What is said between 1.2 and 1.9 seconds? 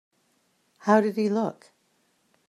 look?